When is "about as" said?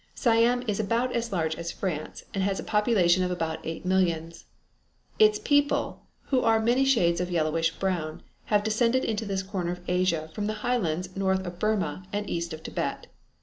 0.79-1.31